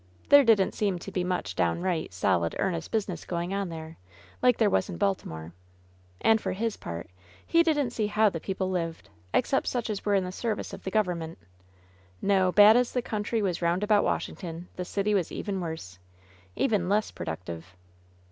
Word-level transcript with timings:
There 0.29 0.43
didn't 0.43 0.71
seem 0.71 0.97
to 0.97 1.11
be 1.11 1.23
much 1.23 1.55
down 1.55 1.83
right, 1.83 2.11
solid, 2.11 2.55
earnest 2.57 2.89
business 2.89 3.23
going 3.23 3.53
on 3.53 3.69
there, 3.69 3.97
like 4.41 4.57
there 4.57 4.67
was 4.67 4.89
in 4.89 4.97
Baltimore; 4.97 5.53
and, 6.21 6.41
for 6.41 6.53
his 6.53 6.75
part, 6.75 7.11
he 7.45 7.61
didn't 7.61 7.91
see 7.91 8.07
how 8.07 8.27
the 8.27 8.39
people 8.39 8.71
lived, 8.71 9.09
except 9.31 9.67
such 9.67 9.91
as 9.91 10.03
were 10.03 10.15
in 10.15 10.23
the 10.23 10.31
service 10.31 10.73
of 10.73 10.85
the 10.85 10.89
government. 10.89 11.37
No, 12.19 12.51
bad 12.51 12.75
as 12.75 12.93
the 12.93 13.03
country 13.03 13.43
was 13.43 13.61
round 13.61 13.83
about 13.83 14.03
Washington, 14.03 14.69
the 14.75 14.85
city 14.85 15.13
was 15.13 15.31
even 15.31 15.61
worse— 15.61 15.99
even 16.55 16.89
less 16.89 17.11
productive. 17.11 17.75